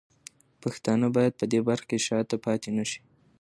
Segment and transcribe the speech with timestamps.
[0.61, 3.01] پښتانه باید په دې برخه کې شاته پاتې نه شي.